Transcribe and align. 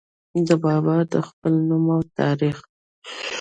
د 0.47 0.49
بابا 0.63 0.97
د 1.11 1.13
خپل 1.27 1.53
نوم 1.67 1.85
او 1.95 2.01
تاريخ 2.19 2.57